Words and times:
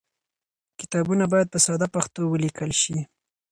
کتابونه 0.79 1.23
باید 1.31 1.47
په 1.53 1.59
ساده 1.65 1.87
پښتو 1.95 2.21
ولیکل 2.27 2.71
شي. 2.81 2.97